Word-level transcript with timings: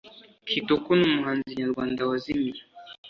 Kitoko 0.49 0.89
ni 0.97 1.03
umuhanzi 1.09 1.57
nyarwanda 1.59 2.01
wazimiye 2.09 2.61